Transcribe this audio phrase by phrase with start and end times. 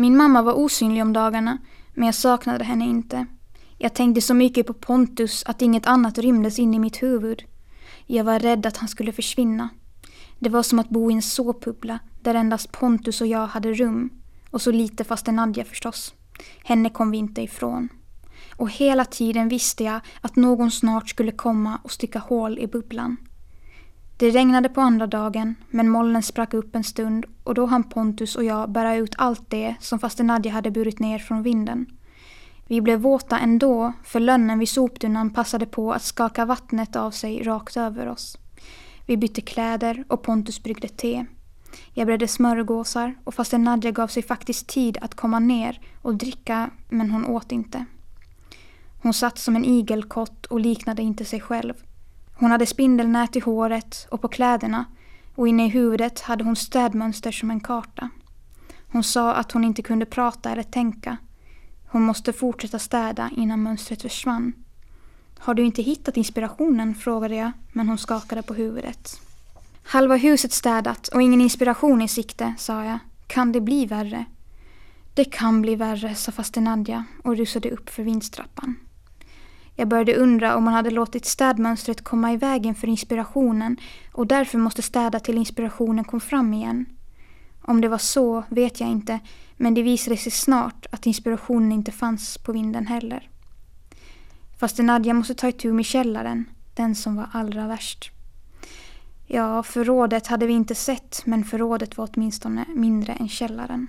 [0.00, 1.58] Min mamma var osynlig om dagarna,
[1.94, 3.26] men jag saknade henne inte.
[3.78, 7.42] Jag tänkte så mycket på Pontus att inget annat rymdes in i mitt huvud.
[8.06, 9.68] Jag var rädd att han skulle försvinna.
[10.38, 14.10] Det var som att bo i en såpbubbla där endast Pontus och jag hade rum.
[14.50, 16.14] Och så lite faste Nadja förstås.
[16.64, 17.88] Henne kom vi inte ifrån.
[18.56, 23.16] Och hela tiden visste jag att någon snart skulle komma och sticka hål i bubblan.
[24.20, 28.36] Det regnade på andra dagen, men molnen sprack upp en stund och då hann Pontus
[28.36, 31.86] och jag bära ut allt det som faste Nadja hade burit ner från vinden.
[32.66, 37.42] Vi blev våta ändå, för lönnen vid soptunnan passade på att skaka vattnet av sig
[37.42, 38.38] rakt över oss.
[39.06, 41.26] Vi bytte kläder och Pontus bryggde te.
[41.94, 46.70] Jag bredde smörgåsar och fasten Nadja gav sig faktiskt tid att komma ner och dricka,
[46.88, 47.84] men hon åt inte.
[49.02, 51.74] Hon satt som en igelkott och liknade inte sig själv.
[52.40, 54.84] Hon hade spindelnät i håret och på kläderna
[55.34, 58.10] och inne i huvudet hade hon städmönster som en karta.
[58.92, 61.16] Hon sa att hon inte kunde prata eller tänka.
[61.88, 64.52] Hon måste fortsätta städa innan mönstret försvann.
[65.38, 66.94] Har du inte hittat inspirationen?
[66.94, 69.20] frågade jag, men hon skakade på huvudet.
[69.82, 72.98] Halva huset städat och ingen inspiration i sikte, sa jag.
[73.26, 74.24] Kan det bli värre?
[75.14, 78.76] Det kan bli värre, sa faster Nadja och rusade upp för vindstrappan.
[79.80, 83.76] Jag började undra om man hade låtit städmönstret komma i vägen för inspirationen
[84.12, 86.86] och därför måste städa till inspirationen kom fram igen.
[87.62, 89.18] Om det var så vet jag inte,
[89.56, 93.30] men det visade sig snart att inspirationen inte fanns på vinden heller.
[94.60, 98.10] Fast Nadja måste ta itu med källaren, den som var allra värst.
[99.26, 103.86] Ja, förrådet hade vi inte sett, men förrådet var åtminstone mindre än källaren.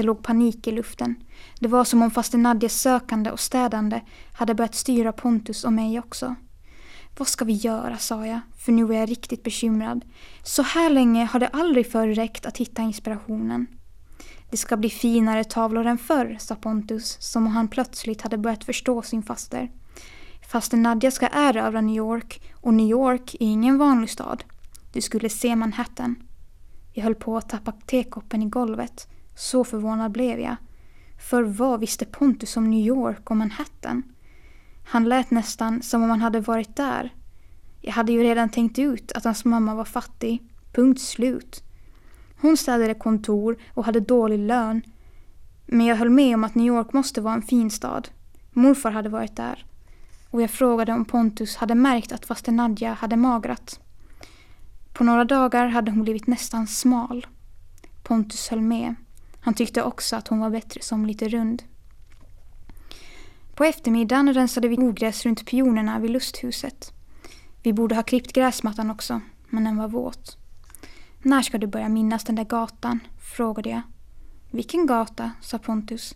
[0.00, 1.14] Det låg panik i luften.
[1.58, 4.00] Det var som om faster Nadjas sökande och städande
[4.32, 6.34] hade börjat styra Pontus och mig också.
[7.18, 10.04] Vad ska vi göra, sa jag, för nu är jag riktigt bekymrad.
[10.42, 13.66] Så här länge har det aldrig förr räckt att hitta inspirationen.
[14.50, 18.64] Det ska bli finare tavlor än förr, sa Pontus, som om han plötsligt hade börjat
[18.64, 19.70] förstå sin faster.
[20.52, 24.44] Fasten Nadja ska erövra New York och New York är ingen vanlig stad.
[24.92, 26.16] Du skulle se Manhattan.
[26.92, 29.08] Jag höll på att tappa tekoppen i golvet.
[29.40, 30.56] Så förvånad blev jag.
[31.18, 34.02] För vad visste Pontus om New York och Manhattan?
[34.84, 37.14] Han lät nästan som om han hade varit där.
[37.80, 40.42] Jag hade ju redan tänkt ut att hans mamma var fattig.
[40.72, 41.62] Punkt slut.
[42.40, 44.82] Hon städade kontor och hade dålig lön.
[45.66, 48.08] Men jag höll med om att New York måste vara en fin stad.
[48.52, 49.66] Morfar hade varit där.
[50.30, 53.80] Och jag frågade om Pontus hade märkt att faste Nadja hade magrat.
[54.92, 57.26] På några dagar hade hon blivit nästan smal.
[58.02, 58.94] Pontus höll med.
[59.40, 61.62] Han tyckte också att hon var bättre som lite rund.
[63.54, 66.92] På eftermiddagen rensade vi ogräs runt pionerna vid lusthuset.
[67.62, 70.36] Vi borde ha klippt gräsmattan också, men den var våt.
[71.22, 73.00] När ska du börja minnas den där gatan?
[73.36, 73.82] frågade jag.
[74.50, 75.30] Vilken gata?
[75.40, 76.14] sa Pontus.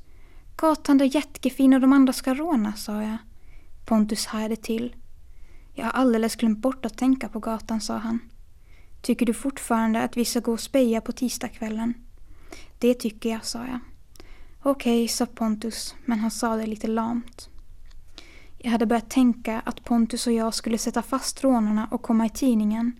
[0.56, 3.16] Gatan där Jättekefin och de andra ska råna, sa jag.
[3.84, 4.96] Pontus hajade till.
[5.74, 8.18] Jag har alldeles glömt bort att tänka på gatan, sa han.
[9.02, 11.94] Tycker du fortfarande att vi ska gå och speja på tisdagskvällen?
[12.84, 13.78] Det tycker jag, sa jag.
[14.62, 17.48] Okej, sa Pontus, men han sa det lite lamt.
[18.58, 22.30] Jag hade börjat tänka att Pontus och jag skulle sätta fast rånarna och komma i
[22.30, 22.92] tidningen.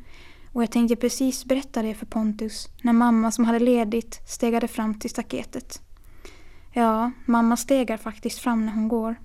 [0.53, 4.99] Och jag tänkte precis berätta det för Pontus när mamma som hade ledigt stegade fram
[4.99, 5.83] till staketet.
[6.73, 9.17] Ja, mamma stegar faktiskt fram när hon går.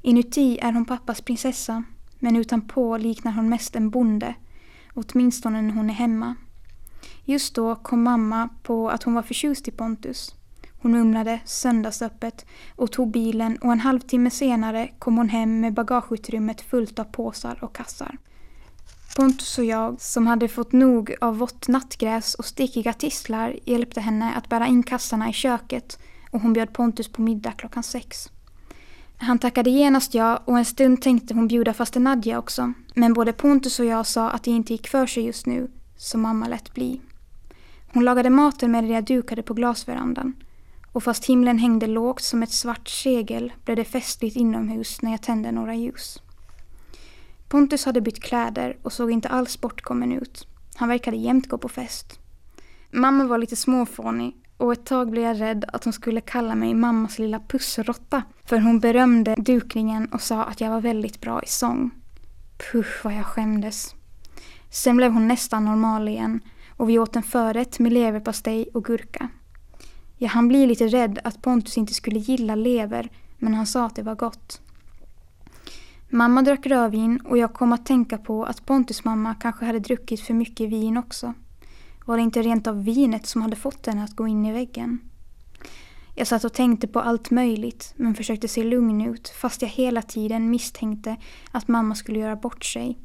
[0.00, 1.82] Inuti är hon pappas prinsessa,
[2.18, 4.34] men utanpå liknar hon mest en bonde,
[4.94, 6.34] åtminstone när hon är hemma.
[7.24, 10.34] Just då kom mamma på att hon var förtjust i Pontus.
[10.82, 12.46] Hon mumlade söndagsöppet
[12.76, 17.64] och tog bilen och en halvtimme senare kom hon hem med bagageutrymmet fullt av påsar
[17.64, 18.18] och kassar.
[19.16, 24.32] Pontus och jag, som hade fått nog av vått nattgräs och stickiga tistlar, hjälpte henne
[24.34, 25.98] att bära in kassarna i köket
[26.30, 28.30] och hon bjöd Pontus på middag klockan sex.
[29.16, 32.72] Han tackade genast ja och en stund tänkte hon bjuda faste Nadja också.
[32.94, 35.70] Men både Pontus och jag sa att det inte gick för sig just nu,
[36.02, 37.00] som mamma lät bli.
[37.92, 40.34] Hon lagade maten medan jag dukade på glasverandan.
[40.92, 45.22] Och fast himlen hängde lågt som ett svart segel blev det festligt inomhus när jag
[45.22, 46.22] tände några ljus.
[47.48, 50.46] Pontus hade bytt kläder och såg inte alls bortkommen ut.
[50.74, 52.18] Han verkade jämt gå på fest.
[52.90, 56.74] Mamma var lite småfånig och ett tag blev jag rädd att hon skulle kalla mig
[56.74, 58.22] mammas lilla pussrotta.
[58.44, 61.90] För hon berömde dukningen och sa att jag var väldigt bra i sång.
[62.72, 63.94] Puh vad jag skämdes.
[64.72, 66.40] Sen blev hon nästan normal igen
[66.76, 69.28] och vi åt en förrätt med leverpastej och gurka.
[70.16, 73.96] Jag hann bli lite rädd att Pontus inte skulle gilla lever men han sa att
[73.96, 74.60] det var gott.
[76.08, 80.20] Mamma drack rödvin och jag kom att tänka på att Pontus mamma kanske hade druckit
[80.20, 81.34] för mycket vin också.
[82.06, 84.98] Var det inte rent av vinet som hade fått henne att gå in i väggen?
[86.14, 90.02] Jag satt och tänkte på allt möjligt men försökte se lugn ut fast jag hela
[90.02, 91.16] tiden misstänkte
[91.50, 92.98] att mamma skulle göra bort sig.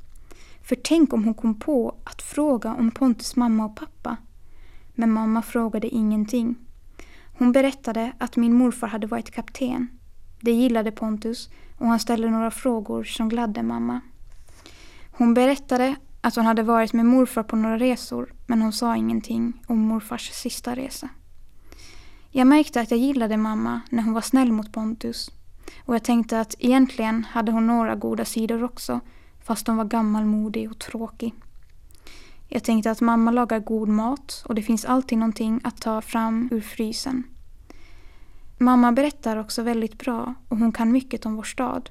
[0.68, 4.18] För tänk om hon kom på att fråga om Pontus mamma och pappa.
[4.96, 6.56] Men mamma frågade ingenting.
[7.38, 9.88] Hon berättade att min morfar hade varit kapten.
[10.42, 14.02] Det gillade Pontus och han ställde några frågor som gladde mamma.
[15.12, 19.64] Hon berättade att hon hade varit med morfar på några resor men hon sa ingenting
[19.68, 21.10] om morfars sista resa.
[22.32, 25.32] Jag märkte att jag gillade mamma när hon var snäll mot Pontus.
[25.86, 29.00] Och jag tänkte att egentligen hade hon några goda sidor också,
[29.48, 31.34] fast hon var gammalmodig och tråkig.
[32.48, 36.50] Jag tänkte att mamma lagar god mat och det finns alltid någonting att ta fram
[36.52, 37.24] ur frysen.
[38.58, 41.90] Mamma berättar också väldigt bra och hon kan mycket om vår stad.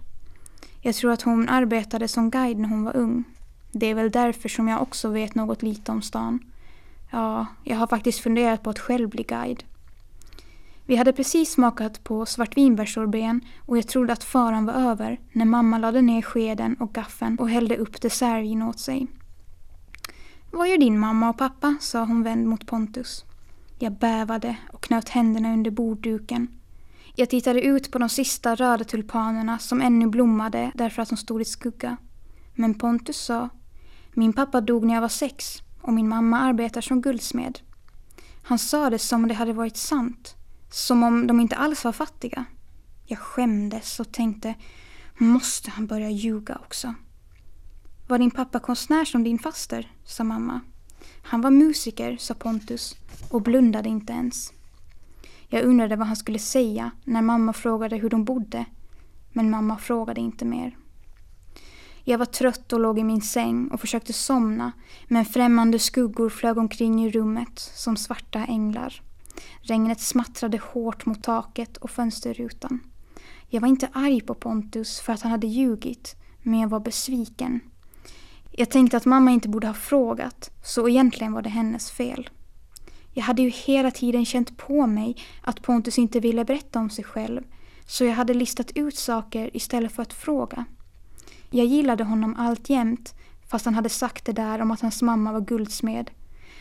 [0.81, 3.25] Jag tror att hon arbetade som guide när hon var ung.
[3.73, 6.39] Det är väl därför som jag också vet något lite om stan.
[7.11, 9.65] Ja, jag har faktiskt funderat på att själv bli guide.
[10.89, 15.79] Vi hade precis smakat på svartvinbärssorbeten och jag trodde att faran var över när mamma
[15.79, 19.07] lade ner skeden och gaffeln och hällde upp dessertvin åt sig.
[20.51, 21.77] Vad gör din mamma och pappa?
[21.81, 23.25] sa hon vänd mot Pontus.
[23.79, 26.49] Jag bävade och knöt händerna under bordduken.
[27.15, 31.43] Jag tittade ut på de sista röda tulpanerna som ännu blommade därför att de stod
[31.43, 31.97] i skugga.
[32.55, 33.49] Men Pontus sa
[34.13, 37.59] Min pappa dog när jag var sex och min mamma arbetar som guldsmed.
[38.43, 40.36] Han sa det som om det hade varit sant.
[40.71, 42.45] Som om de inte alls var fattiga.
[43.05, 44.55] Jag skämdes och tänkte,
[45.19, 46.95] måste han börja ljuga också?
[48.09, 49.93] Var din pappa konstnär som din faster?
[50.05, 50.61] sa mamma.
[51.23, 52.97] Han var musiker, sa Pontus
[53.31, 54.53] och blundade inte ens.
[55.49, 58.65] Jag undrade vad han skulle säga när mamma frågade hur de bodde.
[59.33, 60.77] Men mamma frågade inte mer.
[62.05, 64.73] Jag var trött och låg i min säng och försökte somna
[65.09, 69.03] men främmande skuggor flög omkring i rummet som svarta änglar.
[69.61, 72.81] Regnet smattrade hårt mot taket och fönsterrutan.
[73.49, 77.61] Jag var inte arg på Pontus för att han hade ljugit, men jag var besviken.
[78.51, 82.31] Jag tänkte att mamma inte borde ha frågat, så egentligen var det hennes fel.
[83.13, 87.05] Jag hade ju hela tiden känt på mig att Pontus inte ville berätta om sig
[87.05, 87.43] själv,
[87.87, 90.65] så jag hade listat ut saker istället för att fråga.
[91.51, 93.15] Jag gillade honom alltjämt,
[93.49, 96.11] fast han hade sagt det där om att hans mamma var guldsmed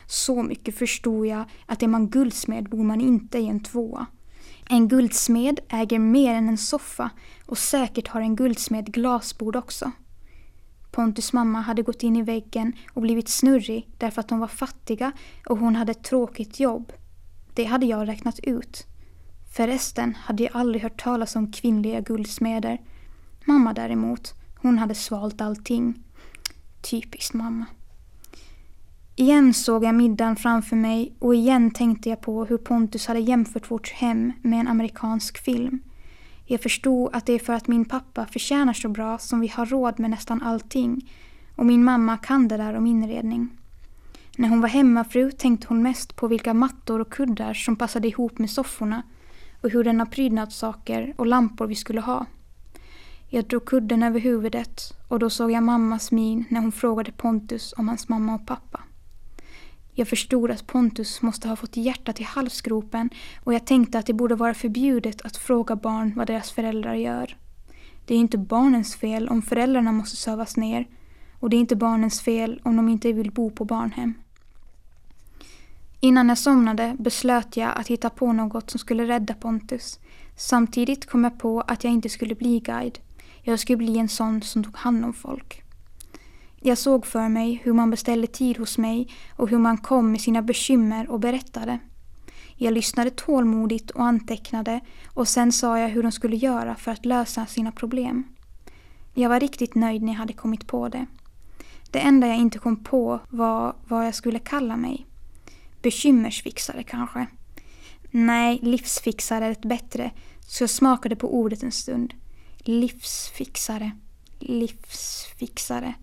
[0.08, 4.06] så mycket förstod jag att är man guldsmed bor man inte i en tvåa.
[4.70, 7.10] En guldsmed äger mer än en soffa
[7.46, 9.92] och säkert har en guldsmed glasbord också.
[10.92, 15.12] Pontus mamma hade gått in i väggen och blivit snurrig därför att de var fattiga
[15.46, 16.94] och hon hade ett tråkigt jobb.
[17.54, 18.86] Det hade jag räknat ut.
[19.56, 22.82] Förresten hade jag aldrig hört talas om kvinnliga guldsmeder.
[23.46, 26.04] Mamma däremot, hon hade svalt allting.
[26.82, 27.66] Typiskt mamma.
[29.18, 33.72] Igen såg jag middagen framför mig och igen tänkte jag på hur Pontus hade jämfört
[33.72, 35.80] vårt hem med en amerikansk film.
[36.46, 39.66] Jag förstod att det är för att min pappa förtjänar så bra som vi har
[39.66, 41.12] råd med nästan allting
[41.56, 43.50] och min mamma kan det där om inredning.
[44.38, 48.40] När hon var hemmafru tänkte hon mest på vilka mattor och kuddar som passade ihop
[48.40, 49.04] med sofforna
[49.62, 52.26] och hur denna prydnadssaker och lampor vi skulle ha.
[53.30, 57.74] Jag drog kudden över huvudet och då såg jag mammas min när hon frågade Pontus
[57.78, 58.85] om hans mamma och pappa.
[59.98, 63.10] Jag förstod att Pontus måste ha fått hjärtat i halsgropen
[63.44, 67.38] och jag tänkte att det borde vara förbjudet att fråga barn vad deras föräldrar gör.
[68.06, 70.88] Det är inte barnens fel om föräldrarna måste sövas ner
[71.40, 74.14] och det är inte barnens fel om de inte vill bo på barnhem.
[76.00, 80.00] Innan jag somnade beslöt jag att hitta på något som skulle rädda Pontus.
[80.36, 83.00] Samtidigt kom jag på att jag inte skulle bli guide.
[83.42, 85.65] Jag skulle bli en sån som tog hand om folk.
[86.68, 90.22] Jag såg för mig hur man beställde tid hos mig och hur man kom med
[90.22, 91.80] sina bekymmer och berättade.
[92.56, 97.06] Jag lyssnade tålmodigt och antecknade och sen sa jag hur de skulle göra för att
[97.06, 98.24] lösa sina problem.
[99.14, 101.06] Jag var riktigt nöjd när jag hade kommit på det.
[101.92, 105.06] Det enda jag inte kom på var vad jag skulle kalla mig.
[105.82, 107.28] Bekymmersfixare kanske.
[108.12, 110.12] Nej, livsfixare är ett bättre,
[110.48, 112.14] så jag smakade på ordet en stund.
[112.58, 113.92] Livsfixare.
[114.40, 115.94] Livsfixare.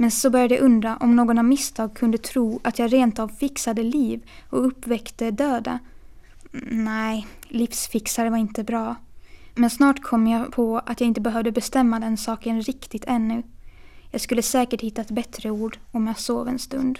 [0.00, 3.28] Men så började jag undra om någon av misstag kunde tro att jag rent av
[3.28, 5.78] fixade liv och uppväckte döda.
[6.70, 8.96] Nej, livsfixare var inte bra.
[9.54, 13.42] Men snart kom jag på att jag inte behövde bestämma den saken riktigt ännu.
[14.10, 16.98] Jag skulle säkert hitta ett bättre ord om jag sov en stund.